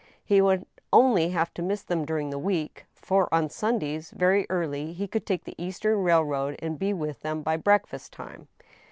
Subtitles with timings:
[0.25, 4.93] He would only have to miss them during the week, for on Sundays, very early,
[4.93, 8.47] he could take the Eastern Railroad and be with them by breakfast time.